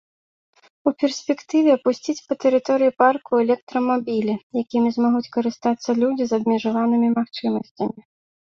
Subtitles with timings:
[0.91, 8.01] У перспектыве пусціць па тэрыторыі парку электрамабілі, якімі змогуць карыстацца людзі з абмежаванымі магчымасцямі.